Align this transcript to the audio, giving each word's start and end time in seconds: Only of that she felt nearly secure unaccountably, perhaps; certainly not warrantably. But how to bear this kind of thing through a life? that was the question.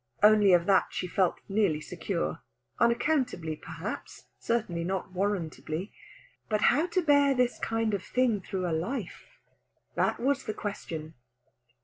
Only 0.23 0.51
of 0.53 0.65
that 0.65 0.87
she 0.89 1.05
felt 1.05 1.41
nearly 1.47 1.79
secure 1.79 2.39
unaccountably, 2.79 3.55
perhaps; 3.55 4.25
certainly 4.39 4.83
not 4.83 5.11
warrantably. 5.11 5.93
But 6.49 6.61
how 6.73 6.87
to 6.87 7.03
bear 7.03 7.35
this 7.35 7.59
kind 7.59 7.93
of 7.93 8.03
thing 8.03 8.41
through 8.41 8.67
a 8.67 8.73
life? 8.73 9.37
that 9.93 10.19
was 10.19 10.45
the 10.45 10.55
question. 10.55 11.13